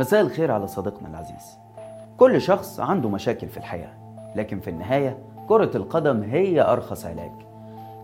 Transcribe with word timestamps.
مساء 0.00 0.20
الخير 0.20 0.50
على 0.52 0.66
صديقنا 0.66 1.08
العزيز. 1.08 1.58
كل 2.18 2.40
شخص 2.40 2.80
عنده 2.80 3.08
مشاكل 3.08 3.48
في 3.48 3.56
الحياة 3.56 3.92
لكن 4.36 4.60
في 4.60 4.70
النهاية 4.70 5.18
كرة 5.48 5.76
القدم 5.76 6.22
هي 6.22 6.62
أرخص 6.62 7.06
علاج. 7.06 7.30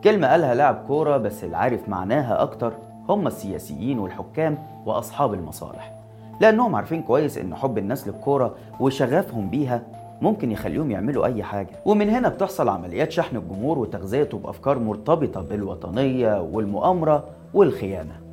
كلمة 0.05 0.29
قالها 0.29 0.55
لاعب 0.55 0.85
كورة 0.87 1.17
بس 1.17 1.45
اللي 1.45 1.57
عارف 1.57 1.89
معناها 1.89 2.43
أكتر 2.43 2.73
هم 3.09 3.27
السياسيين 3.27 3.99
والحكام 3.99 4.59
وأصحاب 4.87 5.35
المصالح. 5.35 5.93
لأنهم 6.41 6.75
عارفين 6.75 7.03
كويس 7.03 7.39
إن 7.39 7.55
حب 7.55 7.79
الناس 7.79 8.09
للكورة 8.09 8.55
وشغفهم 8.81 9.51
بيها 9.51 9.83
ممكن 10.23 10.53
يخليهم 10.53 10.91
يعملوا 10.91 11.27
أي 11.27 11.43
حاجة. 11.43 11.77
ومن 11.85 12.11
هنا 12.11 12.29
بتحصل 12.29 12.69
عمليات 12.69 13.13
شحن 13.13 13.37
الجمهور 13.37 13.79
وتغذيته 13.79 14.39
بأفكار 14.39 14.79
مرتبطة 14.79 15.41
بالوطنية 15.41 16.41
والمؤامرة 16.41 17.25
والخيانة. 17.55 18.26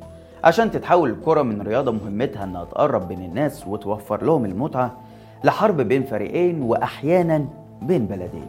عشان 0.44 0.70
تتحول 0.70 1.10
الكرة 1.10 1.42
من 1.42 1.62
رياضة 1.62 1.92
مهمتها 1.92 2.44
إنها 2.44 2.64
تقرب 2.64 3.08
بين 3.08 3.24
الناس 3.24 3.66
وتوفر 3.66 4.24
لهم 4.24 4.44
المتعة 4.44 4.96
لحرب 5.44 5.76
بين 5.80 6.02
فريقين 6.02 6.62
وأحيانا 6.62 7.46
بين 7.82 8.06
بلدين. 8.06 8.46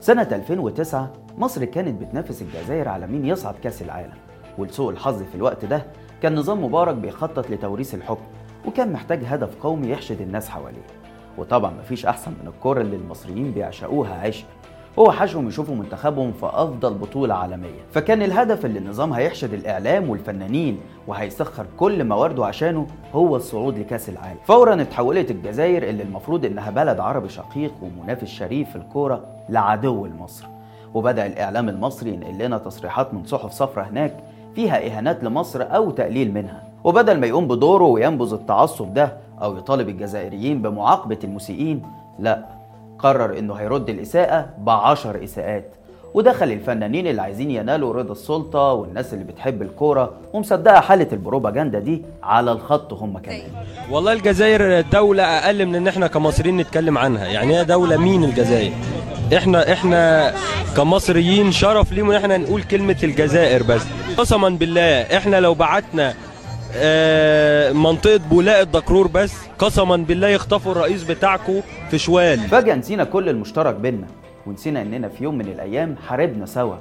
سنة 0.00 0.28
2009 0.32 1.12
مصر 1.38 1.64
كانت 1.64 2.00
بتنافس 2.00 2.42
الجزائر 2.42 2.88
على 2.88 3.06
مين 3.06 3.26
يصعد 3.26 3.54
كأس 3.62 3.82
العالم. 3.82 4.14
ولسوء 4.58 4.90
الحظ 4.90 5.22
في 5.22 5.34
الوقت 5.34 5.64
ده 5.64 5.82
كان 6.22 6.34
نظام 6.34 6.64
مبارك 6.64 6.94
بيخطط 6.94 7.50
لتوريث 7.50 7.94
الحكم 7.94 8.24
وكان 8.66 8.92
محتاج 8.92 9.24
هدف 9.24 9.56
قومي 9.62 9.88
يحشد 9.90 10.20
الناس 10.20 10.48
حواليه. 10.48 10.86
وطبعا 11.38 11.70
مفيش 11.70 12.06
أحسن 12.06 12.30
من 12.30 12.48
الكرة 12.48 12.80
اللي 12.80 12.96
المصريين 12.96 13.50
بيعشقوها 13.50 14.14
عشق 14.14 14.46
هو 14.98 15.12
حشهم 15.12 15.48
يشوفوا 15.48 15.74
منتخبهم 15.74 16.32
في 16.32 16.46
أفضل 16.46 16.94
بطولة 16.94 17.34
عالمية. 17.34 17.80
فكان 17.92 18.22
الهدف 18.22 18.66
اللي 18.66 18.78
النظام 18.78 19.12
هيحشد 19.12 19.52
الإعلام 19.54 20.10
والفنانين 20.10 20.80
وهيسخر 21.06 21.66
كل 21.76 22.04
موارده 22.04 22.46
عشانه 22.46 22.86
هو 23.14 23.36
الصعود 23.36 23.78
لكأس 23.78 24.08
العالم. 24.08 24.38
فورا 24.44 24.82
اتحولت 24.82 25.30
الجزائر 25.30 25.82
اللي 25.82 26.02
المفروض 26.02 26.44
إنها 26.44 26.70
بلد 26.70 27.00
عربي 27.00 27.28
شقيق 27.28 27.72
ومنافس 27.82 28.28
شريف 28.28 28.70
في 28.70 28.76
الكورة 28.76 29.24
لعدو 29.48 30.06
لمصر. 30.06 30.46
وبدأ 30.94 31.26
الإعلام 31.26 31.68
المصري 31.68 32.10
ينقل 32.14 32.38
لنا 32.38 32.58
تصريحات 32.58 33.14
من 33.14 33.24
صحف 33.24 33.52
صفرة 33.52 33.82
هناك 33.82 34.16
فيها 34.54 34.86
إهانات 34.86 35.24
لمصر 35.24 35.62
أو 35.62 35.90
تقليل 35.90 36.34
منها. 36.34 36.62
وبدل 36.84 37.20
ما 37.20 37.26
يقوم 37.26 37.48
بدوره 37.48 37.84
وينبذ 37.84 38.32
التعصب 38.32 38.94
ده 38.94 39.12
أو 39.42 39.56
يطالب 39.56 39.88
الجزائريين 39.88 40.62
بمعاقبة 40.62 41.18
المسيئين 41.24 41.82
لا 42.18 42.55
قرر 42.98 43.38
إنه 43.38 43.54
هيرد 43.54 43.88
الإساءة 43.90 44.48
بعشر 44.58 45.24
إساءات 45.24 45.64
ودخل 46.14 46.52
الفنانين 46.52 47.06
اللي 47.06 47.22
عايزين 47.22 47.50
ينالوا 47.50 47.92
رضا 47.94 48.12
السلطة 48.12 48.72
والناس 48.72 49.14
اللي 49.14 49.24
بتحب 49.24 49.62
الكورة 49.62 50.12
ومصدقة 50.32 50.80
حالة 50.80 51.06
البروباجندا 51.12 51.78
دي 51.78 52.02
على 52.22 52.52
الخط 52.52 52.92
هم 52.92 53.18
كمان 53.18 53.40
والله 53.90 54.12
الجزائر 54.12 54.80
دولة 54.80 55.22
أقل 55.22 55.66
من 55.66 55.74
إن 55.74 55.88
إحنا 55.88 56.06
كمصريين 56.06 56.56
نتكلم 56.56 56.98
عنها، 56.98 57.26
يعني 57.26 57.56
هي 57.58 57.64
دولة 57.64 57.96
مين 57.96 58.24
الجزائر؟ 58.24 58.72
إحنا 59.36 59.72
إحنا 59.72 60.32
كمصريين 60.76 61.52
شرف 61.52 61.92
ليهم 61.92 62.10
إن 62.10 62.16
إحنا 62.16 62.36
نقول 62.36 62.62
كلمة 62.62 62.96
الجزائر 63.02 63.62
بس. 63.62 63.82
قسما 64.16 64.48
بالله 64.48 65.00
إحنا 65.02 65.40
لو 65.40 65.54
بعتنا 65.54 66.14
آه، 66.78 67.72
منطقة 67.72 68.16
بولاء 68.16 68.62
الدكرور 68.62 69.06
بس. 69.08 69.46
قسما 69.58 69.96
بالله 69.96 70.28
يخطفوا 70.28 70.72
الرئيس 70.72 71.04
بتاعكم 71.04 71.60
في 71.90 71.98
شوال. 71.98 72.38
فجأة 72.38 72.74
نسينا 72.74 73.04
كل 73.04 73.28
المشترك 73.28 73.74
بينا 73.74 74.06
ونسينا 74.46 74.82
إننا 74.82 75.08
في 75.08 75.24
يوم 75.24 75.34
من 75.34 75.46
الأيام 75.48 75.96
حاربنا 76.08 76.46
سوا. 76.46 76.76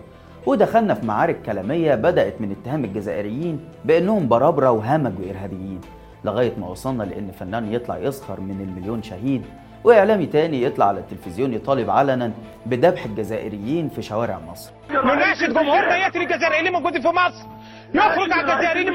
ودخلنا 0.45 0.93
في 0.93 1.05
معارك 1.05 1.41
كلامية 1.45 1.95
بدأت 1.95 2.41
من 2.41 2.55
اتهام 2.61 2.85
الجزائريين 2.85 3.59
بأنهم 3.85 4.27
برابرة 4.27 4.71
وهمج 4.71 5.13
وإرهابيين 5.19 5.81
لغاية 6.25 6.53
ما 6.57 6.67
وصلنا 6.67 7.03
لأن 7.03 7.31
فنان 7.39 7.73
يطلع 7.73 7.97
يسخر 7.97 8.39
من 8.39 8.61
المليون 8.61 9.03
شهيد 9.03 9.41
وإعلامي 9.83 10.25
تاني 10.25 10.63
يطلع 10.63 10.85
على 10.85 10.99
التلفزيون 10.99 11.53
يطالب 11.53 11.89
علنا 11.89 12.31
بذبح 12.66 13.05
الجزائريين 13.05 13.89
في 13.89 14.01
شوارع 14.01 14.39
مصر. 14.51 14.71
نناشد 14.89 15.53
جمهورنا 15.53 15.97
يقتل 15.97 16.22
الجزائريين 16.22 16.67
الموجودين 16.67 17.01
في 17.01 17.07
مصر. 17.07 17.45
يخرج 17.94 18.31
على 18.31 18.53
الجزائريين 18.53 18.88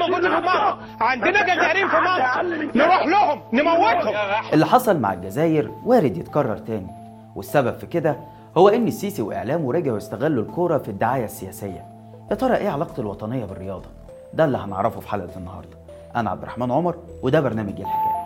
عندنا 1.01 1.43
جزائريين 1.55 1.87
في 1.87 1.95
مصر. 1.95 2.41
نروح 2.75 3.05
لهم 3.05 3.41
نموتهم. 3.53 4.13
اللي 4.53 4.65
حصل 4.65 4.99
مع 4.99 5.13
الجزائر 5.13 5.71
وارد 5.85 6.17
يتكرر 6.17 6.57
تاني. 6.57 6.87
والسبب 7.35 7.77
في 7.77 7.85
كده 7.85 8.17
هو 8.57 8.69
إن 8.69 8.87
السيسي 8.87 9.21
وإعلامه 9.21 9.73
رجعوا 9.73 9.97
يستغلوا 9.97 10.43
الكورة 10.43 10.77
في 10.77 10.89
الدعاية 10.89 11.25
السياسية. 11.25 11.85
يا 12.31 12.35
ترى 12.35 12.55
إيه 12.55 12.69
علاقة 12.69 13.01
الوطنية 13.01 13.45
بالرياضة؟ 13.45 13.89
ده 14.33 14.45
اللي 14.45 14.57
هنعرفه 14.57 14.99
في 14.99 15.09
حلقة 15.09 15.37
النهارده. 15.37 15.77
أنا 16.15 16.29
عبد 16.29 16.41
الرحمن 16.41 16.71
عمر 16.71 16.95
وده 17.23 17.39
برنامج 17.41 17.73
الحكاية؟ 17.81 18.21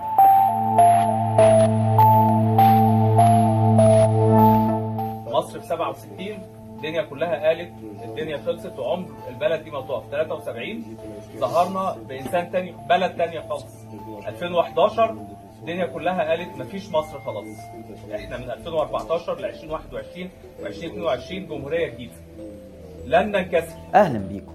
مصر 5.34 5.60
في 5.60 5.66
67 5.68 6.40
الدنيا 6.76 7.02
كلها 7.02 7.48
قالت 7.48 7.72
الدنيا 8.04 8.38
خلصت 8.38 8.80
وعمر 8.80 9.08
البلد 9.30 9.64
دي 9.64 9.72
ما 9.72 9.82
تقف. 9.82 10.04
73 10.12 10.98
ظهرنا 11.38 11.96
بإنسان 12.10 12.52
تاني 12.52 12.74
بلد 12.90 13.18
تانية 13.18 13.40
خالص. 13.50 13.76
2011 14.28 15.16
الدنيا 15.62 15.86
كلها 15.86 16.30
قالت 16.30 16.58
مفيش 16.58 16.92
مصر 16.92 17.20
خلاص. 17.20 17.46
إحنا 18.16 18.38
من 18.38 18.50
2014 18.52 19.40
ل 19.40 19.46
2021 19.46 20.30
و 20.62 20.66
2022 20.66 21.48
جمهورية 21.48 21.88
جديدة. 21.88 22.14
لن 23.06 23.32
ننكسر 23.32 23.76
أهلا 23.96 24.20
بيكم. 24.20 24.54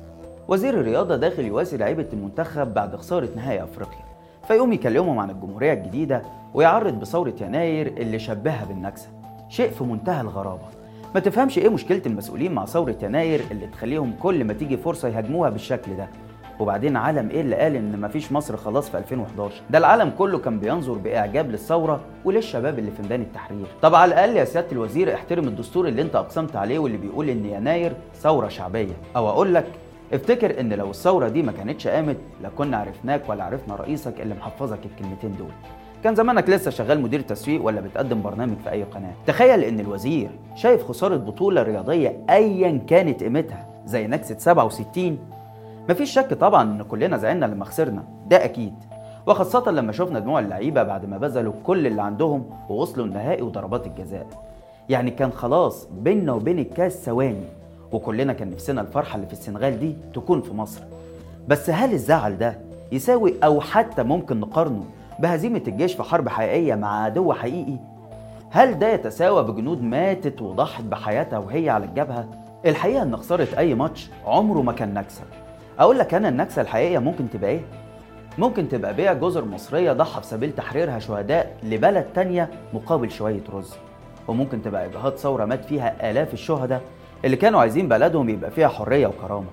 وزير 0.49 0.75
الرياضة 0.75 1.17
داخل 1.17 1.45
يواسي 1.45 1.77
لعيبة 1.77 2.07
المنتخب 2.13 2.75
بعد 2.75 2.97
خسارة 2.97 3.29
نهائي 3.37 3.63
أفريقيا. 3.63 4.05
فيقوم 4.49 4.73
يكلمهم 4.73 5.19
عن 5.19 5.31
الجمهورية 5.31 5.73
الجديدة 5.73 6.23
ويعرض 6.55 7.01
بثوره 7.01 7.35
يناير 7.41 7.87
اللي 7.87 8.19
شبهها 8.19 8.65
بالنكسة. 8.65 9.09
شيء 9.49 9.71
في 9.71 9.85
منتهى 9.85 10.21
الغرابة. 10.21 10.80
ما 11.15 11.21
تفهمش 11.21 11.59
إيه 11.59 11.69
مشكلة 11.69 12.03
المسؤولين 12.07 12.53
مع 12.53 12.65
ثورة 12.65 12.97
يناير 13.03 13.41
اللي 13.51 13.67
تخليهم 13.67 14.13
كل 14.23 14.45
ما 14.45 14.53
تيجي 14.53 14.77
فرصة 14.77 15.09
يهاجموها 15.09 15.51
بالشكل 15.51 15.97
ده؟ 15.97 16.09
وبعدين 16.61 16.97
عالم 16.97 17.31
إيه 17.31 17.41
اللي 17.41 17.57
قال 17.57 17.77
إن 17.77 18.01
مفيش 18.01 18.33
مصر 18.33 18.57
خلاص 18.57 18.91
في 18.91 18.99
2011 18.99 19.63
ده 19.71 19.79
العالم 19.79 20.11
كله 20.19 20.39
كان 20.39 20.59
بينظر 20.59 20.93
بإعجاب 20.93 21.51
للثورة 21.51 22.01
وللشباب 22.25 22.79
اللي 22.79 22.91
في 22.91 23.03
ميدان 23.03 23.21
التحرير. 23.21 23.67
طب 23.83 23.95
على 23.95 24.09
الأقل 24.15 24.37
يا 24.37 24.45
سيادة 24.45 24.73
الوزير 24.73 25.15
احترم 25.15 25.49
الدستور 25.49 25.89
اللي 25.89 26.03
انت 26.03 26.17
أقسمت 26.17 26.57
عليه 26.57 26.79
واللي 26.79 26.99
بيقول 26.99 27.29
إن 27.29 27.45
يناير 27.47 27.93
ثورة 28.15 28.49
شعبية. 28.49 28.93
أو 29.17 29.29
أقول 29.29 29.55
لك 29.55 29.67
افتكر 30.13 30.61
إن 30.61 30.73
لو 30.73 30.91
الثورة 30.91 31.29
دي 31.29 31.43
ما 31.43 31.53
كانتش 31.53 31.87
قامت 31.87 32.17
لا 32.43 32.49
كنا 32.49 32.77
عرفناك 32.77 33.29
ولا 33.29 33.45
عرفنا 33.45 33.75
رئيسك 33.77 34.21
اللي 34.21 34.35
محفظك 34.35 34.79
الكلمتين 34.85 35.37
دول. 35.39 35.51
كان 36.05 36.15
زمانك 36.15 36.49
لسه 36.49 36.71
شغال 36.71 37.01
مدير 37.01 37.21
تسويق 37.21 37.65
ولا 37.65 37.81
بتقدم 37.81 38.23
برنامج 38.23 38.57
في 38.65 38.71
أي 38.71 38.83
قناة؟ 38.83 39.13
تخيل 39.27 39.65
إن 39.65 39.81
الوزير 39.81 40.31
شايف 40.55 40.85
خسارة 40.89 41.17
بطولة 41.17 41.63
رياضية 41.63 42.17
ايا 42.31 42.81
كانت 42.87 43.23
قيمتها 43.23 43.67
زي 43.87 44.07
نكسة 44.07 44.39
67 44.39 45.19
مفيش 45.91 46.11
شك 46.11 46.35
طبعا 46.35 46.63
إن 46.63 46.83
كلنا 46.83 47.17
زعلنا 47.17 47.47
لما 47.47 47.65
خسرنا 47.65 48.05
ده 48.27 48.45
أكيد. 48.45 48.75
وخاصة 49.27 49.71
لما 49.71 49.93
شفنا 49.93 50.19
دموع 50.19 50.41
اللعيبة 50.41 50.83
بعد 50.83 51.07
ما 51.07 51.19
بذلوا 51.19 51.53
كل 51.65 51.87
اللي 51.87 52.03
عندهم 52.03 52.45
ووصلوا 52.69 53.07
النهائي 53.07 53.43
وضربات 53.43 53.87
الجزاء. 53.87 54.27
يعني 54.89 55.11
كان 55.11 55.33
خلاص 55.33 55.89
بيننا 55.93 56.33
وبين 56.33 56.59
الكاس 56.59 57.05
ثواني 57.05 57.45
وكلنا 57.93 58.33
كان 58.33 58.51
نفسنا 58.51 58.81
الفرحة 58.81 59.17
اللي 59.17 59.27
في 59.27 59.33
السنغال 59.33 59.81
دي 59.81 59.97
تكون 60.15 60.41
في 60.43 60.55
مصر. 60.55 60.81
بس 61.49 61.71
هل 61.71 61.93
الزعل 61.93 62.39
ده 62.39 62.59
يساوي 62.93 63.35
أو 63.45 63.61
حتى 63.61 64.03
ممكن 64.03 64.41
نقارنه 64.41 64.85
بهزيمة 65.21 65.63
الجيش 65.69 65.95
في 65.95 66.03
حرب 66.03 66.29
حقيقية 66.29 66.75
مع 66.75 67.05
عدو 67.05 67.33
حقيقي؟ 67.33 67.77
هل 68.51 68.79
ده 68.79 68.93
يتساوى 68.93 69.43
بجنود 69.45 69.83
ماتت 69.83 70.43
وضحت 70.43 70.85
بحياتها 70.85 71.39
وهي 71.39 71.71
على 71.71 71.85
الجبهة؟ 71.85 72.29
الحقيقة 72.67 73.03
إن 73.03 73.17
خسارة 73.17 73.49
أي 73.59 73.75
ماتش 73.75 74.11
عمره 74.27 74.63
ما 74.63 74.73
كان 74.73 74.95
نكسة. 74.95 75.23
أقول 75.79 75.99
لك 75.99 76.15
أنا 76.15 76.29
النكسة 76.29 76.63
الحقيقية 76.63 76.99
ممكن 76.99 77.31
تبقى 77.31 77.51
إيه؟ 77.51 77.61
ممكن 78.39 78.69
تبقى 78.69 78.95
بيع 78.95 79.13
جزر 79.13 79.45
مصرية 79.45 79.93
ضحى 79.93 80.21
في 80.21 80.27
سبيل 80.27 80.53
تحريرها 80.53 80.99
شهداء 80.99 81.57
لبلد 81.63 82.05
تانية 82.15 82.51
مقابل 82.75 83.11
شوية 83.11 83.43
رز. 83.53 83.75
وممكن 84.29 84.63
تبقى 84.63 84.87
إجهاض 84.87 85.17
ثورة 85.17 85.45
مات 85.45 85.65
فيها 85.65 86.11
آلاف 86.11 86.33
الشهداء 86.33 86.81
اللي 87.25 87.37
كانوا 87.37 87.61
عايزين 87.61 87.89
بلدهم 87.89 88.29
يبقى 88.29 88.51
فيها 88.51 88.69
حرية 88.69 89.07
وكرامة. 89.07 89.47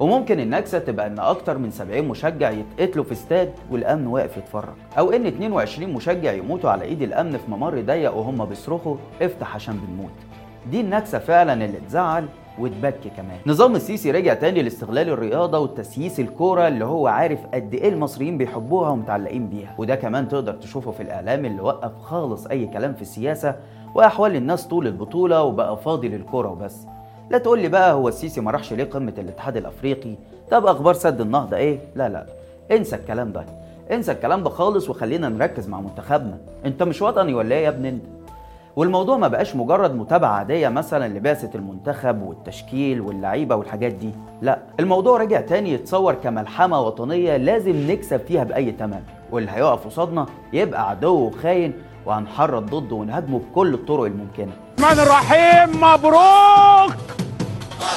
وممكن 0.00 0.40
النكسة 0.40 0.78
تبقى 0.78 1.06
إن 1.06 1.18
أكتر 1.18 1.58
من 1.58 1.70
70 1.70 2.08
مشجع 2.08 2.50
يتقتلوا 2.50 3.04
في 3.04 3.12
استاد 3.12 3.52
والأمن 3.70 4.06
واقف 4.06 4.36
يتفرج، 4.36 4.74
أو 4.98 5.10
إن 5.10 5.26
22 5.26 5.92
مشجع 5.94 6.32
يموتوا 6.32 6.70
على 6.70 6.84
إيد 6.84 7.02
الأمن 7.02 7.36
في 7.36 7.50
ممر 7.50 7.80
ضيق 7.80 8.16
وهم 8.16 8.44
بيصرخوا 8.44 8.96
افتح 9.22 9.54
عشان 9.54 9.76
بنموت. 9.86 10.10
دي 10.70 10.80
النكسة 10.80 11.18
فعلا 11.18 11.52
اللي 11.52 11.80
تزعل 11.88 12.24
وتبكي 12.58 13.10
كمان. 13.16 13.38
نظام 13.46 13.76
السيسي 13.76 14.10
رجع 14.10 14.34
تاني 14.34 14.62
لاستغلال 14.62 15.08
الرياضة 15.08 15.58
وتسييس 15.58 16.20
الكورة 16.20 16.68
اللي 16.68 16.84
هو 16.84 17.06
عارف 17.06 17.38
قد 17.54 17.74
إيه 17.74 17.88
المصريين 17.88 18.38
بيحبوها 18.38 18.90
ومتعلقين 18.90 19.48
بيها، 19.48 19.74
وده 19.78 19.94
كمان 19.94 20.28
تقدر 20.28 20.52
تشوفه 20.52 20.90
في 20.90 21.02
الإعلام 21.02 21.44
اللي 21.44 21.62
وقف 21.62 21.92
خالص 22.02 22.46
أي 22.46 22.66
كلام 22.66 22.94
في 22.94 23.02
السياسة 23.02 23.56
وأحوال 23.94 24.36
الناس 24.36 24.66
طول 24.66 24.86
البطولة 24.86 25.42
وبقى 25.42 25.76
فاضي 25.76 26.08
للكورة 26.08 26.48
وبس. 26.48 26.86
لا 27.30 27.38
تقول 27.38 27.58
لي 27.58 27.68
بقى 27.68 27.92
هو 27.92 28.08
السيسي 28.08 28.40
ما 28.40 28.50
راحش 28.50 28.72
ليه 28.72 28.84
قمة 28.84 29.14
الاتحاد 29.18 29.56
الأفريقي؟ 29.56 30.14
طب 30.50 30.66
أخبار 30.66 30.94
سد 30.94 31.20
النهضة 31.20 31.56
إيه؟ 31.56 31.78
لا 31.94 32.08
لا 32.08 32.26
انسى 32.72 32.96
الكلام 32.96 33.32
ده 33.32 33.44
انسى 33.92 34.12
الكلام 34.12 34.42
ده 34.42 34.50
خالص 34.50 34.90
وخلينا 34.90 35.28
نركز 35.28 35.68
مع 35.68 35.80
منتخبنا. 35.80 36.38
أنت 36.64 36.82
مش 36.82 37.02
وطني 37.02 37.34
ولا 37.34 37.54
إيه 37.54 37.64
يا 37.64 37.68
ابن 37.68 37.84
انت؟ 37.86 38.02
والموضوع 38.76 39.16
ما 39.16 39.28
بقاش 39.28 39.56
مجرد 39.56 39.94
متابعة 39.94 40.30
عادية 40.30 40.68
مثلا 40.68 41.08
لبعثة 41.08 41.50
المنتخب 41.54 42.22
والتشكيل 42.22 43.00
واللعيبة 43.00 43.56
والحاجات 43.56 43.92
دي 43.92 44.10
لا 44.42 44.58
الموضوع 44.80 45.18
رجع 45.20 45.40
تاني 45.40 45.72
يتصور 45.72 46.14
كملحمة 46.14 46.80
وطنية 46.80 47.36
لازم 47.36 47.90
نكسب 47.90 48.20
فيها 48.20 48.44
بأي 48.44 48.72
تمن 48.72 49.02
واللي 49.32 49.50
هيقف 49.50 49.86
قصادنا 49.86 50.26
يبقى 50.52 50.90
عدو 50.90 51.14
وخاين 51.26 51.72
وهنحرض 52.06 52.66
ضده 52.70 52.96
ونهاجمه 52.96 53.38
بكل 53.38 53.74
الطرق 53.74 54.04
الممكنة. 54.04 54.52
الرحمن 54.78 55.00
الرحيم 55.00 55.80
مبروك! 55.80 56.96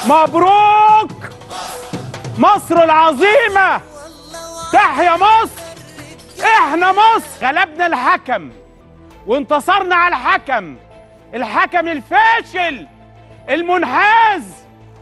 مبروك! 0.08 1.30
مصر 2.38 2.84
العظيمة! 2.84 3.82
تحيا 4.74 5.16
مصر! 5.16 5.64
إحنا 6.44 6.92
مصر! 6.92 7.46
غلبنا 7.48 7.88
الحكم! 7.88 8.50
وانتصرنا 9.28 9.96
على 9.96 10.16
الحكم! 10.16 10.76
الحكم 11.34 11.88
الفاشل! 11.88 12.88
المنحاز! 13.50 14.44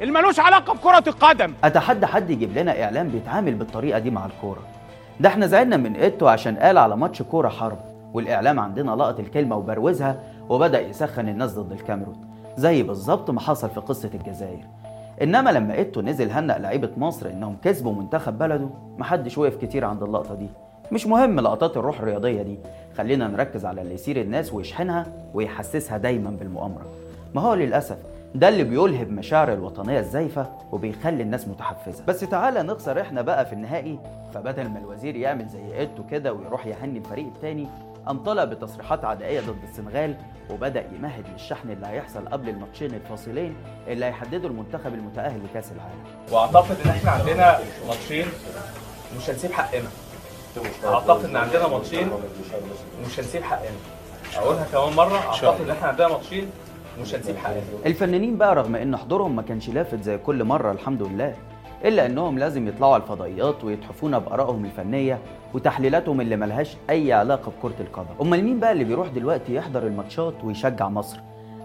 اللي 0.01 0.12
ملوش 0.13 0.39
علاقة 0.39 0.74
بكرة 0.74 1.03
القدم! 1.07 1.53
أتحدى 1.63 2.06
حد 2.06 2.30
يجيب 2.30 2.57
لنا 2.57 2.83
اعلام 2.83 3.07
بيتعامل 3.07 3.53
بالطريقة 3.53 4.00
دي 4.00 4.09
مع 4.12 4.25
الكورة؟ 4.25 4.62
ده 5.19 5.30
إحنا 5.30 5.48
زعلنا 5.48 5.77
من 5.77 5.95
إيتو 5.95 6.27
عشان 6.27 6.57
قال 6.57 6.77
على 6.77 6.98
ماتش 6.98 7.21
كورة 7.21 7.50
حرب. 7.50 7.90
والإعلام 8.13 8.59
عندنا 8.59 8.91
لقط 8.91 9.19
الكلمة 9.19 9.55
وبروزها 9.55 10.19
وبدأ 10.49 10.81
يسخن 10.81 11.29
الناس 11.29 11.59
ضد 11.59 11.71
الكاميرون. 11.71 12.15
زي 12.57 12.83
بالظبط 12.83 13.29
ما 13.29 13.39
حصل 13.39 13.69
في 13.69 13.79
قصة 13.79 14.09
الجزائر. 14.13 14.67
إنما 15.21 15.49
لما 15.49 15.73
إيتو 15.73 16.01
نزل 16.01 16.31
هنأ 16.31 16.57
لعيبة 16.57 16.89
مصر 16.97 17.29
إنهم 17.29 17.57
كسبوا 17.63 17.93
منتخب 17.93 18.37
بلده 18.37 18.69
محدش 18.97 19.37
وقف 19.37 19.55
كتير 19.55 19.85
عند 19.85 20.03
اللقطة 20.03 20.35
دي. 20.35 20.47
مش 20.91 21.07
مهم 21.07 21.39
لقطات 21.39 21.77
الروح 21.77 21.99
الرياضية 21.99 22.41
دي 22.41 22.59
خلينا 22.97 23.27
نركز 23.27 23.65
على 23.65 23.81
اللي 23.81 23.93
يثير 23.93 24.21
الناس 24.21 24.53
ويشحنها 24.53 25.05
ويحسسها 25.33 25.97
دايما 25.97 26.29
بالمؤامرة. 26.29 26.85
ما 27.35 27.41
هو 27.41 27.53
للأسف 27.53 27.97
ده 28.35 28.49
اللي 28.49 28.63
بيلهب 28.63 29.11
مشاعر 29.11 29.53
الوطنية 29.53 29.99
الزايفة 29.99 30.45
وبيخلي 30.71 31.23
الناس 31.23 31.47
متحفزة. 31.47 32.03
بس 32.07 32.19
تعالى 32.19 32.63
نخسر 32.63 33.01
إحنا 33.01 33.21
بقى 33.21 33.45
في 33.45 33.53
النهائي 33.53 33.99
فبدل 34.33 34.69
ما 34.69 34.79
الوزير 34.79 35.15
يعمل 35.15 35.47
زي 35.47 35.79
إيتو 35.79 36.03
كده 36.11 36.33
ويروح 36.33 36.67
يهني 36.67 36.99
الفريق 36.99 37.25
التاني 37.25 37.67
قام 38.07 38.24
طلع 38.24 38.44
بتصريحات 38.44 39.06
عدائية 39.06 39.42
ضد 39.42 39.63
السنغال 39.69 40.15
وبدأ 40.50 40.86
يمهد 40.95 41.24
للشحن 41.33 41.69
اللي 41.69 41.88
هيحصل 41.88 42.27
قبل 42.30 42.50
الماتشين 42.50 42.94
الفاصلين 42.94 43.56
اللي 43.88 44.06
هيحددوا 44.06 44.50
المنتخب 44.50 44.94
المتأهل 44.94 45.39
لكأس 45.44 45.71
العالم. 45.71 46.03
وأعتقد 46.31 46.75
إن 46.86 46.89
إحنا 46.89 47.12
عندنا 47.12 47.59
ماتشين 47.88 48.25
مش 49.18 49.30
هنسيب 49.30 49.51
حقنا. 49.51 49.89
أعتقد 50.86 51.25
إن 51.25 51.36
عندنا 51.36 51.68
ماتشين 51.68 52.09
مش 53.06 53.19
هنسيب 53.19 53.44
حقنا. 53.44 53.75
أقولها 54.36 54.65
كمان 54.71 54.94
مرة 54.94 55.18
أعتقد 55.18 55.62
إن 55.62 55.71
إحنا 55.71 55.88
عندنا 55.88 56.07
ماتشين 56.07 56.50
مش 57.01 57.15
هنسيب 57.15 57.38
حقنا. 57.38 57.62
الفنانين 57.86 58.38
بقى 58.38 58.56
رغم 58.56 58.75
إن 58.75 58.98
حضورهم 58.98 59.36
ما 59.36 59.42
كانش 59.42 59.69
لافت 59.69 60.01
زي 60.03 60.18
كل 60.18 60.44
مرة 60.44 60.71
الحمد 60.71 61.03
لله. 61.03 61.36
إلا 61.85 62.05
أنهم 62.05 62.39
لازم 62.39 62.67
يطلعوا 62.67 62.93
على 62.93 63.03
الفضائيات 63.03 63.63
ويتحفونا 63.63 64.17
بآرائهم 64.19 64.65
الفنية 64.65 65.19
وتحليلاتهم 65.53 66.21
اللي 66.21 66.35
ملهاش 66.35 66.77
أي 66.89 67.13
علاقة 67.13 67.51
بكرة 67.59 67.75
القدم. 67.79 68.15
أمال 68.21 68.43
مين 68.43 68.59
بقى 68.59 68.71
اللي 68.71 68.83
بيروح 68.83 69.07
دلوقتي 69.07 69.55
يحضر 69.55 69.87
الماتشات 69.87 70.33
ويشجع 70.43 70.89
مصر؟ 70.89 71.19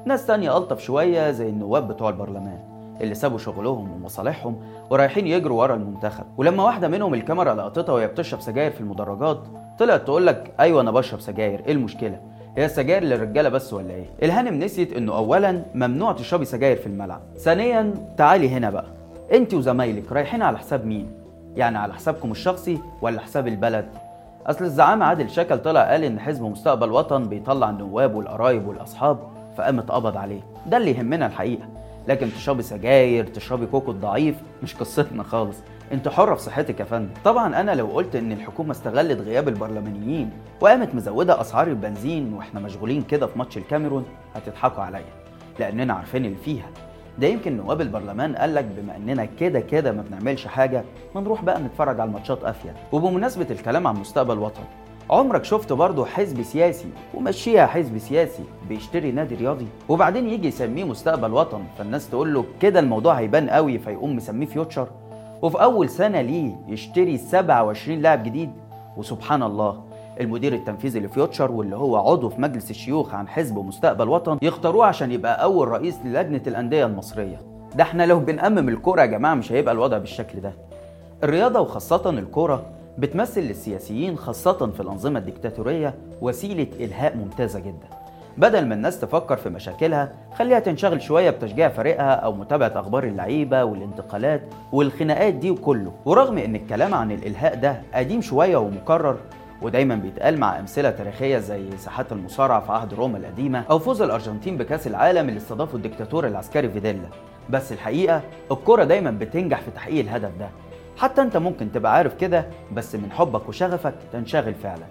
ناس 0.05 0.27
تانية 0.27 0.57
ألطف 0.57 0.81
شوية 0.81 1.31
زي 1.31 1.49
النواب 1.49 1.89
بتوع 1.89 2.09
البرلمان 2.09 2.59
اللي 3.01 3.15
سابوا 3.15 3.39
شغلهم 3.39 3.93
ومصالحهم 3.93 4.57
ورايحين 4.91 5.27
يجروا 5.27 5.61
ورا 5.61 5.75
المنتخب. 5.75 6.25
ولما 6.37 6.65
واحدة 6.65 6.89
منهم 6.89 7.15
الكاميرا 7.15 7.55
لقطتها 7.55 7.93
وهي 7.93 8.07
بتشرب 8.07 8.41
سجاير 8.41 8.71
في 8.71 8.81
المدرجات 8.81 9.41
طلعت 9.79 10.03
تقول 10.03 10.27
لك 10.27 10.55
أيوة 10.61 10.81
أنا 10.81 10.91
بشرب 10.91 11.21
سجاير 11.21 11.63
إيه 11.67 11.73
المشكلة؟ 11.73 12.21
هي 12.57 12.65
السجاير 12.65 13.05
للرجالة 13.05 13.49
بس 13.49 13.73
ولا 13.73 13.95
إيه؟ 13.95 14.07
الهانم 14.23 14.65
نسيت 14.65 14.93
إنه 14.93 15.17
أولا 15.17 15.63
ممنوع 15.75 16.13
تشربي 16.13 16.45
سجاير 16.45 16.77
في 16.77 16.87
الملعب. 16.87 17.21
ثانيا 17.37 17.95
تعالي 18.17 18.49
هنا 18.49 18.71
بقى. 18.71 18.96
أنت 19.33 19.55
وزمايلك 19.55 20.13
رايحين 20.13 20.43
على 20.43 20.59
حساب 20.59 20.87
مين؟ 20.87 21.11
يعني 21.57 21.79
على 21.79 21.95
حسابكم 21.95 22.31
الشخصي 22.31 22.79
ولا 23.03 23.21
حساب 23.21 23.49
البلد؟ 23.49 23.89
أصل 24.47 24.65
الزعامة 24.65 25.05
عادل 25.07 25.31
شكل 25.31 25.59
طلع 25.59 25.91
قال 25.91 26.05
إن 26.05 26.21
حزب 26.21 26.43
مستقبل 26.43 26.93
وطن 26.93 27.25
بيطلع 27.29 27.71
النواب 27.71 28.15
والقرايب 28.15 28.69
والأصحاب 28.69 29.19
فقام 29.57 29.79
اتقبض 29.79 30.17
عليه. 30.17 30.41
ده 30.67 30.77
اللي 30.77 30.91
يهمنا 30.91 31.27
الحقيقة. 31.27 31.69
لكن 32.09 32.27
تشربي 32.33 32.63
سجاير 32.63 33.27
تشربي 33.27 33.67
كوكو 33.67 33.93
ضعيف 33.93 34.37
مش 34.63 34.75
قصتنا 34.75 35.23
خالص. 35.23 35.57
انت 35.93 36.09
حرة 36.09 36.35
في 36.35 36.43
صحتك 36.43 36.81
يا 36.81 36.85
فندم. 36.85 37.11
طبعا 37.25 37.61
أنا 37.61 37.75
لو 37.75 37.87
قلت 37.87 38.17
إن 38.17 38.33
الحكومة 38.33 38.71
استغلت 38.71 39.21
غياب 39.21 39.49
البرلمانيين 39.49 40.31
وقامت 40.61 40.95
مزودة 40.95 41.41
أسعار 41.41 41.67
البنزين 41.67 42.35
وإحنا 42.35 42.61
مشغولين 42.61 43.03
كده 43.03 43.27
في 43.27 43.39
ماتش 43.39 43.57
الكاميرون 43.57 44.05
هتضحكوا 44.35 44.83
عليا. 44.83 45.05
لأننا 45.61 45.95
عارفين 45.95 46.25
اللي 46.25 46.37
فيها. 46.37 46.67
ده 47.19 47.27
يمكن 47.27 47.57
نواب 47.57 47.81
البرلمان 47.81 48.37
قال 48.37 48.55
لك 48.55 48.65
بما 48.65 48.97
إننا 48.97 49.25
كده 49.25 49.61
كده 49.61 49.93
ما 49.93 50.03
بنعملش 50.03 50.47
حاجة 50.47 50.85
ما 51.15 51.21
نروح 51.21 51.43
بقى 51.45 51.61
نتفرج 51.61 52.01
على 52.01 52.09
الماتشات 52.09 52.45
أفيد. 52.45 52.73
وبمناسبة 52.93 53.47
الكلام 53.51 53.87
عن 53.87 53.95
مستقبل 53.97 54.39
وطن 54.39 54.63
عمرك 55.11 55.45
شفت 55.45 55.73
برضه 55.73 56.05
حزب 56.05 56.43
سياسي 56.43 56.89
ومشيها 57.15 57.67
حزب 57.67 57.99
سياسي 57.99 58.43
بيشتري 58.69 59.13
نادي 59.13 59.35
رياضي؟ 59.35 59.67
وبعدين 59.89 60.29
يجي 60.29 60.49
يسميه 60.49 60.85
مستقبل 60.85 61.33
وطن 61.33 61.61
فالناس 61.79 62.11
تقول 62.11 62.35
له 62.35 62.45
كده 62.61 62.81
الموضوع 62.81 63.15
هيبان 63.15 63.51
قوي 63.51 63.79
فيقوم 63.79 64.17
مسميه 64.17 64.47
فيوتشر. 64.47 64.89
وفي 65.43 65.63
أول 65.63 65.89
سنة 65.89 66.21
ليه 66.21 66.57
يشتري 66.69 67.19
27 67.19 67.99
لاعب 67.99 68.23
جديد؟ 68.23 68.51
وسبحان 68.97 69.43
الله 69.43 69.83
المدير 70.21 70.55
التنفيذي 70.55 71.01
لفيوتشر 71.01 71.53
واللي 71.53 71.77
هو 71.77 71.97
عضو 71.97 72.29
في 72.29 72.41
مجلس 72.41 72.71
الشيوخ 72.71 73.15
عن 73.15 73.29
حزب 73.29 73.59
مستقبل 73.59 74.09
وطن 74.09 74.39
يختاروه 74.43 74.87
عشان 74.87 75.13
يبقى 75.13 75.43
أول 75.43 75.69
رئيس 75.69 75.99
للجنة 76.05 76.43
الأندية 76.47 76.87
المصرية. 76.87 77.41
ده 77.75 77.83
إحنا 77.83 78.07
لو 78.07 78.19
بنأمم 78.21 78.69
الكورة 78.69 79.01
يا 79.01 79.07
جماعة 79.07 79.35
مش 79.35 79.53
هيبقى 79.53 79.75
الوضع 79.75 79.99
بالشكل 79.99 80.41
ده. 80.41 80.53
الرياضة 81.25 81.61
وخاصة 81.61 82.11
الكورة 82.11 82.67
بتمثل 82.99 83.41
للسياسيين 83.41 84.17
خاصة 84.17 84.53
في 84.71 84.81
الأنظمة 84.81 85.19
الديكتاتورية 85.19 85.95
وسيلة 86.21 86.67
إلهاء 86.81 87.17
ممتازة 87.17 87.61
جدا. 87.61 87.89
بدل 88.39 88.67
ما 88.67 88.75
الناس 88.75 89.01
تفكر 89.01 89.37
في 89.37 89.49
مشاكلها 89.51 90.13
خليها 90.39 90.59
تنشغل 90.59 91.03
شوية 91.03 91.31
بتشجيع 91.31 91.69
فريقها 91.69 92.13
أو 92.15 92.33
متابعة 92.33 92.73
أخبار 92.81 93.05
اللعيبة 93.05 93.65
والانتقالات 93.65 94.43
والخناقات 94.73 95.35
دي 95.35 95.51
وكله. 95.51 95.93
ورغم 96.05 96.39
إن 96.39 96.57
الكلام 96.57 96.95
عن 96.95 97.13
الإلهاء 97.13 97.55
ده 97.55 97.83
قديم 97.95 98.21
شوية 98.21 98.57
ومكرر 98.57 99.17
ودايما 99.63 99.95
بيتقال 99.95 100.41
مع 100.41 100.59
أمثلة 100.59 100.91
تاريخية 100.91 101.39
زي 101.39 101.77
ساحات 101.77 102.13
المصارعة 102.13 102.61
في 102.61 102.73
عهد 102.73 102.95
روما 102.95 103.19
القديمة 103.19 103.65
أو 103.71 103.79
فوز 103.79 104.03
الأرجنتين 104.03 104.57
بكأس 104.57 104.87
العالم 104.87 105.29
اللي 105.29 105.39
استضافه 105.39 105.77
الدكتاتور 105.77 106.27
العسكري 106.27 106.69
فيديلا 106.69 107.09
بس 107.51 107.73
الحقيقة 107.73 108.23
الكرة 108.53 108.85
دايما 108.85 109.11
بتنجح 109.11 109.61
في 109.61 109.71
تحقيق 109.71 110.01
الهدف 110.01 110.31
ده. 110.39 110.49
حتى 110.97 111.23
أنت 111.23 111.37
ممكن 111.37 111.73
تبقى 111.73 111.95
عارف 111.95 112.15
كده 112.15 112.47
بس 112.73 112.95
من 112.95 113.13
حبك 113.13 113.49
وشغفك 113.49 113.95
تنشغل 114.13 114.55
فعلا. 114.55 114.85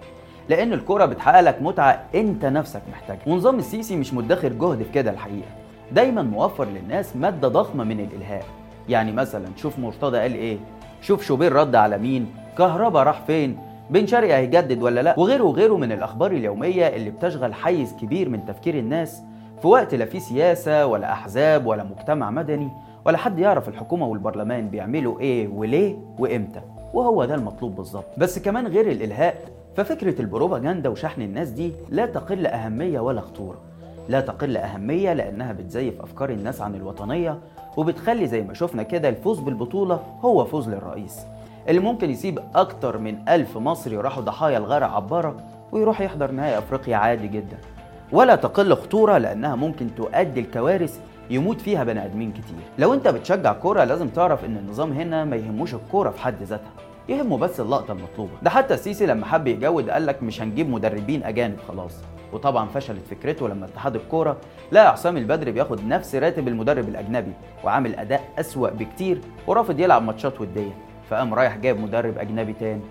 لأن 0.48 0.72
الكرة 0.72 1.04
بتحقق 1.04 1.40
لك 1.40 1.62
متعة 1.62 2.04
أنت 2.14 2.44
نفسك 2.44 2.82
محتاجها. 2.92 3.22
ونظام 3.26 3.58
السيسي 3.58 3.96
مش 3.96 4.14
مدخر 4.14 4.52
جهد 4.52 4.82
في 4.82 4.92
كده 4.92 5.10
الحقيقة. 5.10 5.48
دايما 5.92 6.22
موفر 6.22 6.64
للناس 6.64 7.16
مادة 7.16 7.48
ضخمة 7.48 7.84
من 7.84 8.00
الإلهاء. 8.00 8.44
يعني 8.88 9.12
مثلا 9.12 9.46
شوف 9.56 9.78
مرتضى 9.78 10.18
قال 10.18 10.34
إيه؟ 10.34 10.58
شوف 11.02 11.24
شوبير 11.24 11.52
رد 11.52 11.74
على 11.74 11.98
مين؟ 11.98 12.34
كهربا 12.58 13.02
راح 13.02 13.20
فين؟ 13.26 13.58
بن 13.90 14.06
شرقي 14.06 14.32
هيجدد 14.34 14.82
ولا 14.82 15.00
لا؟ 15.00 15.18
وغيره 15.18 15.44
وغيره 15.44 15.76
من 15.76 15.92
الأخبار 15.92 16.30
اليومية 16.30 16.86
اللي 16.86 17.10
بتشغل 17.10 17.54
حيز 17.54 17.92
كبير 18.00 18.28
من 18.28 18.46
تفكير 18.46 18.78
الناس 18.78 19.22
في 19.62 19.66
وقت 19.66 19.94
لا 19.94 20.04
في 20.04 20.20
سياسة 20.20 20.86
ولا 20.86 21.12
أحزاب 21.12 21.66
ولا 21.66 21.84
مجتمع 21.84 22.30
مدني 22.30 22.68
ولا 23.04 23.18
حد 23.18 23.38
يعرف 23.38 23.68
الحكومة 23.68 24.06
والبرلمان 24.06 24.68
بيعملوا 24.68 25.20
إيه 25.20 25.48
وليه 25.48 25.96
وإمتى. 26.18 26.60
وهو 26.94 27.24
ده 27.24 27.34
المطلوب 27.34 27.76
بالظبط. 27.76 28.04
بس 28.18 28.38
كمان 28.38 28.66
غير 28.66 28.90
الإلهاء 28.90 29.36
ففكرة 29.76 30.20
البروباجندا 30.20 30.88
وشحن 30.88 31.22
الناس 31.22 31.48
دي 31.48 31.72
لا 31.90 32.06
تقل 32.06 32.46
أهمية 32.46 33.00
ولا 33.00 33.20
خطورة. 33.20 33.58
لا 34.08 34.20
تقل 34.20 34.56
أهمية 34.56 35.12
لأنها 35.12 35.52
بتزيف 35.52 36.00
أفكار 36.00 36.30
الناس 36.30 36.60
عن 36.60 36.74
الوطنية 36.74 37.38
وبتخلي 37.76 38.26
زي 38.26 38.42
ما 38.42 38.54
شفنا 38.54 38.82
كده 38.82 39.08
الفوز 39.08 39.40
بالبطولة 39.40 40.00
هو 40.20 40.44
فوز 40.44 40.68
للرئيس. 40.68 41.26
اللي 41.68 41.80
ممكن 41.80 42.10
يسيب 42.10 42.38
أكتر 42.54 42.98
من 42.98 43.28
ألف 43.28 43.58
مصري 43.58 43.96
راحوا 43.96 44.22
ضحايا 44.22 44.58
الغارة 44.58 44.84
عبارة 44.86 45.36
ويروح 45.72 46.00
يحضر 46.00 46.30
نهائي 46.30 46.58
أفريقيا 46.58 46.96
عادي 46.96 47.28
جدا. 47.28 47.58
ولا 48.12 48.36
تقل 48.36 48.74
خطورة 48.74 49.18
لأنها 49.18 49.54
ممكن 49.54 49.94
تؤدي 49.94 50.40
الكوارث 50.40 51.00
يموت 51.30 51.60
فيها 51.60 51.84
بني 51.84 52.04
آدمين 52.04 52.32
كتير. 52.32 52.56
لو 52.78 52.94
أنت 52.94 53.08
بتشجع 53.08 53.52
كورة 53.52 53.84
لازم 53.84 54.08
تعرف 54.08 54.44
إن 54.44 54.56
النظام 54.56 54.92
هنا 54.92 55.24
ما 55.24 55.36
يهموش 55.36 55.74
الكورة 55.74 56.10
في 56.10 56.20
حد 56.20 56.42
ذاتها. 56.42 56.70
يهمه 57.08 57.38
بس 57.38 57.60
اللقطة 57.60 57.92
المطلوبة. 57.92 58.32
ده 58.42 58.50
حتى 58.50 58.74
السيسي 58.74 59.06
لما 59.06 59.26
حب 59.26 59.46
يجود 59.46 59.90
قال 59.90 60.06
لك 60.06 60.22
مش 60.22 60.42
هنجيب 60.42 60.68
مدربين 60.70 61.22
أجانب 61.22 61.56
خلاص. 61.68 61.94
وطبعا 62.32 62.68
فشلت 62.68 63.06
فكرته 63.10 63.48
لما 63.48 63.66
اتحاد 63.66 63.94
الكورة 63.96 64.36
لقى 64.72 64.88
عصام 64.88 65.16
البدري 65.16 65.52
بياخد 65.52 65.84
نفس 65.86 66.14
راتب 66.14 66.48
المدرب 66.48 66.88
الأجنبي 66.88 67.32
وعامل 67.64 67.94
أداء 67.94 68.28
أسوأ 68.38 68.70
بكتير 68.70 69.20
ورافض 69.46 69.80
يلعب 69.80 70.02
ماتشات 70.02 70.40
ودية. 70.40 70.85
فقام 71.10 71.34
رايح 71.34 71.56
جايب 71.56 71.80
مدرب 71.80 72.18
أجنبي 72.18 72.52
تاني. 72.52 72.82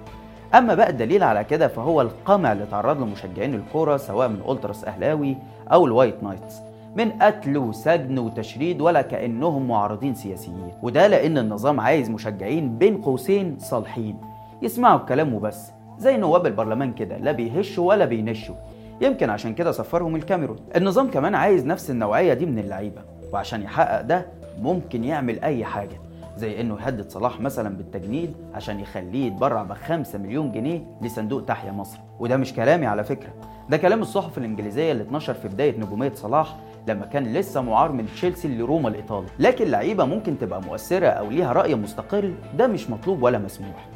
أما 0.56 0.76
بقى 0.76 0.90
الدليل 0.90 1.24
على 1.24 1.44
كده 1.44 1.68
فهو 1.68 2.02
القمع 2.02 2.52
اللي 2.52 2.66
تعرض 2.66 3.00
له 3.00 3.06
مشجعين 3.06 3.54
الكورة 3.54 3.98
سواء 3.98 4.28
من 4.28 4.36
ال 4.36 4.43
ultras 4.43 4.86
أهلاوي 4.86 5.38
أو 5.72 5.86
ال 5.86 5.92
White 5.92 6.24
Knights. 6.24 6.60
من 6.96 7.12
قتل 7.12 7.58
وسجن 7.58 8.20
وتشريد 8.20 8.82
ولا 8.82 9.02
كأنهم 9.02 9.68
معارضين 9.68 10.16
سياسيين. 10.16 10.72
وده 10.84 11.08
لأن 11.08 11.38
النظام 11.38 11.80
عايز 11.80 12.10
مشجعين 12.10 12.78
بين 12.78 13.02
قوسين 13.02 13.58
صالحين. 13.60 14.18
يسمعوا 14.62 15.00
الكلام 15.00 15.34
وبس. 15.34 15.72
زي 15.98 16.18
نواب 16.18 16.46
البرلمان 16.46 16.94
كده 16.94 17.18
لا 17.18 17.32
بيهشوا 17.32 17.88
ولا 17.88 18.06
بينشوا. 18.06 18.56
يمكن 19.02 19.30
عشان 19.30 19.54
كده 19.54 19.72
سفرهم 19.72 20.16
الكاميرون. 20.16 20.58
النظام 20.76 21.12
كمان 21.12 21.36
عايز 21.36 21.66
نفس 21.66 21.90
النوعية 21.90 22.34
دي 22.34 22.46
من 22.46 22.60
اللعيبة. 22.60 23.02
وعشان 23.34 23.62
يحقق 23.62 24.02
ده 24.02 24.26
ممكن 24.62 25.04
يعمل 25.04 25.40
أي 25.40 25.66
حاجة. 25.66 26.05
زي 26.38 26.62
إنه 26.62 26.78
يهدد 26.82 27.10
صلاح 27.10 27.40
مثلا 27.40 27.78
بالتجنيد 27.78 28.34
عشان 28.54 28.80
يخليه 28.80 29.28
يتبرع 29.28 29.64
ب 29.64 29.74
5 29.74 30.20
مليون 30.20 30.52
جنيه 30.52 30.82
لصندوق 31.02 31.46
تحيا 31.46 31.72
مصر. 31.72 32.00
وده 32.20 32.38
مش 32.38 32.54
كلامي 32.54 32.86
على 32.86 33.04
فكرة. 33.04 33.34
ده 33.70 33.78
كلام 33.78 34.02
الصحف 34.02 34.38
الإنجليزية 34.38 34.92
اللي 34.92 35.04
اتنشر 35.04 35.34
في 35.34 35.48
بداية 35.48 35.78
نجومية 35.80 36.12
صلاح 36.16 36.56
لما 36.88 37.06
كان 37.06 37.34
لسه 37.34 37.62
معار 37.62 37.92
من 37.92 38.06
تشيلسي 38.06 38.48
لروما 38.58 38.90
الإيطالي. 38.90 39.28
لكن 39.40 39.68
لعيبة 39.68 40.06
ممكن 40.06 40.38
تبقى 40.38 40.62
مؤثرة 40.62 41.08
أو 41.08 41.30
ليها 41.30 41.54
رأي 41.54 41.76
مستقل 41.76 42.34
ده 42.58 42.68
مش 42.68 42.90
مطلوب 42.90 43.24
ولا 43.24 43.38
مسموح. 43.38 43.88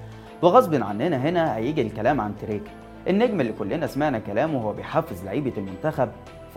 وغصب 0.42 0.84
عننا 0.84 1.18
هنا 1.18 1.56
هيجي 1.56 1.82
الكلام 1.82 2.22
عن 2.22 2.34
تريكا 2.42 2.72
النجم 3.08 3.42
اللي 3.42 3.54
كلنا 3.54 3.88
سمعنا 3.88 4.20
كلامه 4.20 4.58
وهو 4.58 4.74
بيحفز 4.74 5.24
لعيبة 5.26 5.54
المنتخب 5.58 6.10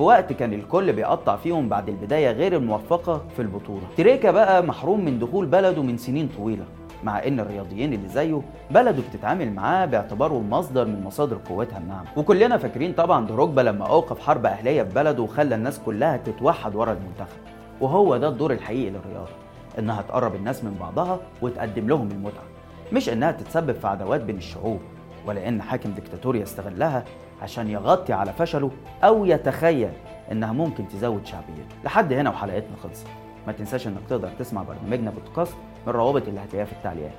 في 0.03 0.07
وقت 0.07 0.33
كان 0.33 0.53
الكل 0.53 0.93
بيقطع 0.93 1.37
فيهم 1.37 1.69
بعد 1.69 1.89
البداية 1.89 2.31
غير 2.31 2.57
الموفقة 2.57 3.23
في 3.37 3.43
البطولة. 3.43 3.83
تريكا 3.97 4.31
بقى 4.31 4.63
محروم 4.63 5.05
من 5.05 5.19
دخول 5.19 5.47
بلده 5.47 5.83
من 5.83 5.97
سنين 5.97 6.29
طويلة 6.37 6.65
مع 7.05 7.27
إن 7.27 7.41
الرياضيين 7.41 7.93
اللي 7.93 8.09
زيه 8.09 8.43
بلده 8.71 9.03
بتتعامل 9.11 9.53
معاه 9.53 9.87
باعتباره 9.87 10.41
مصدر 10.51 10.85
من 10.85 11.03
مصادر 11.05 11.39
قوتها 11.49 11.79
الناعمة. 11.79 12.09
وكلنا 12.17 12.57
فاكرين 12.57 12.93
طبعا 12.93 13.27
دروجبا 13.27 13.61
لما 13.61 13.87
أوقف 13.87 14.21
حرب 14.21 14.47
أهلية 14.47 14.83
في 14.83 14.95
بلده 14.95 15.23
وخلى 15.23 15.55
الناس 15.55 15.79
كلها 15.79 16.17
تتوحد 16.17 16.75
ورا 16.75 16.93
المنتخب. 16.93 17.39
وهو 17.81 18.17
ده 18.17 18.29
الدور 18.29 18.53
الحقيقي 18.53 18.91
للرياضة 18.91 19.33
إنها 19.79 20.03
تقرب 20.03 20.35
الناس 20.35 20.65
من 20.65 20.77
بعضها 20.81 21.19
وتقدم 21.43 21.89
لهم 21.89 22.09
المتعة. 22.11 22.45
مش 22.93 23.09
إنها 23.09 23.33
تتسبب 23.33 23.73
في 23.75 23.87
عداوات 23.87 24.21
بين 24.21 24.37
الشعوب 24.37 24.81
ولا 25.27 25.49
إن 25.49 25.63
حاكم 25.63 25.91
ديكتاتوري 25.93 26.41
يستغلها 26.41 27.05
عشان 27.43 27.71
يغطي 27.71 28.13
على 28.13 28.33
فشله 28.33 28.71
أو 29.05 29.25
يتخيل 29.25 29.93
إنها 30.33 30.53
ممكن 30.53 30.89
تزود 30.89 31.27
شعبيته. 31.27 31.77
لحد 31.85 32.13
هنا 32.13 32.31
وحلقتنا 32.31 32.77
خلصت. 32.83 33.07
ما 33.47 33.53
تنساش 33.53 33.87
إنك 33.87 34.01
تقدر 34.09 34.29
تسمع 34.39 34.63
برنامجنا 34.63 35.11
بودكاست 35.11 35.55
من 35.55 35.89
الروابط 35.89 36.29
اللي 36.29 36.41
هتلاقيها 36.41 36.65
في 36.65 36.73
التعليقات. 36.73 37.13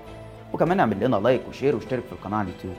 وكمان 0.54 0.80
اعمل 0.80 1.00
لنا 1.00 1.16
like 1.16 1.42
و 1.50 1.54
share 1.54 1.76
واشترك 1.76 2.04
في 2.04 2.12
القناة 2.12 2.38
على 2.38 2.48
اليوتيوب. 2.48 2.76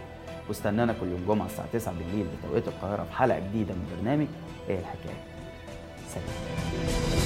واستنانا 0.48 0.94
كل 1.00 1.06
يوم 1.06 1.24
جمعة 1.28 1.46
الساعة 1.46 1.68
9 1.72 1.94
بالليل 1.94 2.26
بتوقيت 2.38 2.68
القاهرة 2.68 3.02
في 3.02 3.12
حلقة 3.12 3.38
جديدة 3.38 3.74
من 3.74 3.96
برنامج 3.96 4.26
إيه 4.68 4.78
الحكاية. 4.78 5.20
سلام. 6.08 7.23